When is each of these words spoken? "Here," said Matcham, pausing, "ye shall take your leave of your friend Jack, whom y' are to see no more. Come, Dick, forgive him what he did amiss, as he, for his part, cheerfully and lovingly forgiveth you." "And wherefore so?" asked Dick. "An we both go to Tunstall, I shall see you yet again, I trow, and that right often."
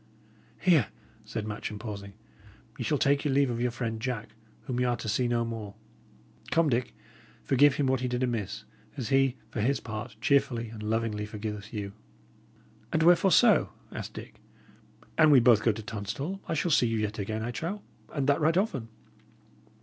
"Here," 0.59 0.87
said 1.25 1.45
Matcham, 1.45 1.77
pausing, 1.77 2.13
"ye 2.75 2.83
shall 2.83 2.97
take 2.97 3.23
your 3.23 3.35
leave 3.35 3.51
of 3.51 3.61
your 3.61 3.69
friend 3.69 4.01
Jack, 4.01 4.29
whom 4.61 4.79
y' 4.79 4.83
are 4.83 4.97
to 4.97 5.07
see 5.07 5.27
no 5.27 5.45
more. 5.45 5.75
Come, 6.49 6.69
Dick, 6.69 6.95
forgive 7.43 7.75
him 7.75 7.85
what 7.85 7.99
he 7.99 8.07
did 8.07 8.23
amiss, 8.23 8.63
as 8.97 9.09
he, 9.09 9.37
for 9.51 9.61
his 9.61 9.79
part, 9.79 10.15
cheerfully 10.19 10.69
and 10.69 10.81
lovingly 10.81 11.27
forgiveth 11.27 11.71
you." 11.71 11.93
"And 12.91 13.03
wherefore 13.03 13.29
so?" 13.31 13.73
asked 13.91 14.15
Dick. 14.15 14.41
"An 15.19 15.29
we 15.29 15.39
both 15.39 15.61
go 15.61 15.71
to 15.71 15.83
Tunstall, 15.83 16.41
I 16.47 16.55
shall 16.55 16.71
see 16.71 16.87
you 16.87 16.97
yet 16.97 17.19
again, 17.19 17.43
I 17.43 17.51
trow, 17.51 17.83
and 18.11 18.25
that 18.25 18.41
right 18.41 18.57
often." 18.57 18.87